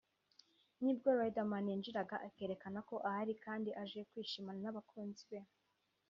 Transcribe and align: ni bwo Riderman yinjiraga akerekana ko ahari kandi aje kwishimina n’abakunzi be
ni 0.83 0.93
bwo 0.97 1.09
Riderman 1.19 1.67
yinjiraga 1.71 2.15
akerekana 2.27 2.79
ko 2.89 2.95
ahari 3.09 3.33
kandi 3.45 3.69
aje 3.81 4.01
kwishimina 4.09 4.59
n’abakunzi 4.61 5.23
be 5.31 5.39